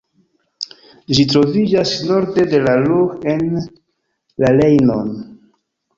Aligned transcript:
Ĝi 1.17 1.25
troviĝas 1.33 1.91
norde 2.13 2.45
de 2.55 2.61
la 2.69 2.75
Ruhr 2.87 3.31
en 3.35 3.47
la 3.61 4.55
Rejnon. 4.57 5.17